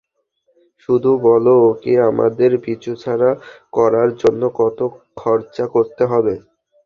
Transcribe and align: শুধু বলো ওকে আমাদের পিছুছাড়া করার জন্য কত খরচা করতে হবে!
শুধু 0.83 1.11
বলো 1.25 1.53
ওকে 1.69 1.93
আমাদের 2.09 2.51
পিছুছাড়া 2.63 3.31
করার 3.73 4.09
জন্য 4.21 4.41
কত 4.59 4.79
খরচা 5.17 5.65
করতে 5.75 6.03
হবে! 6.11 6.33